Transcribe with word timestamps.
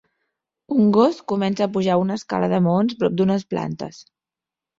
Un 0.75 0.87
gos 0.95 1.19
comença 1.31 1.63
a 1.65 1.67
pujar 1.75 1.99
una 2.05 2.17
escala 2.21 2.49
de 2.55 2.61
maons 2.69 2.97
prop 3.03 3.21
d'unes 3.21 3.47
plantes. 3.53 4.03